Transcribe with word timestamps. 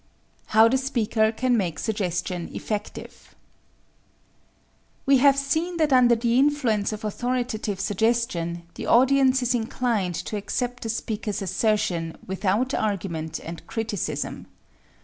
How 0.47 0.67
the 0.67 0.79
Speaker 0.79 1.31
Can 1.31 1.55
Make 1.55 1.77
Suggestion 1.77 2.49
Effective 2.55 3.35
We 5.05 5.19
have 5.19 5.37
seen 5.37 5.77
that 5.77 5.93
under 5.93 6.15
the 6.15 6.39
influence 6.39 6.91
of 6.91 7.05
authoritative 7.05 7.79
suggestion 7.79 8.63
the 8.73 8.87
audience 8.87 9.43
is 9.43 9.53
inclined 9.53 10.15
to 10.15 10.37
accept 10.37 10.81
the 10.81 10.89
speaker's 10.89 11.43
assertion 11.43 12.17
without 12.25 12.73
argument 12.73 13.37
and 13.43 13.67
criticism. 13.67 14.47